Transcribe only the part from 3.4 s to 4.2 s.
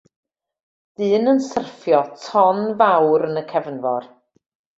y cefnfor.